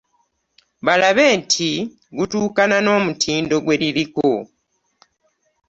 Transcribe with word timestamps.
Balabe 0.85 1.23
nti 1.39 1.69
gutuukana 2.17 2.77
n'omutindo 2.81 3.55
gwe 3.63 3.75
liriko. 3.81 4.29